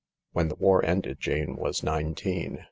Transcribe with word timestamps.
When 0.31 0.47
the 0.47 0.55
war 0.55 0.83
ended 0.83 1.19
Jane 1.19 1.57
was 1.57 1.83
nineteen. 1.83 2.57